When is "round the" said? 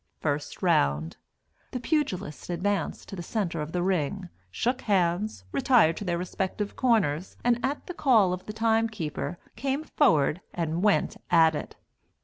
0.63-1.79